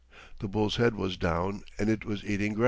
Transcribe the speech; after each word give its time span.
The 0.39 0.47
bull's 0.47 0.77
head 0.77 0.95
was 0.95 1.15
down, 1.15 1.61
and 1.77 1.87
it 1.87 2.05
was 2.05 2.23
eating 2.25 2.53
grass. 2.55 2.59